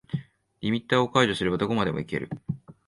[0.61, 2.31] リミッターを解除すればどこまでもいける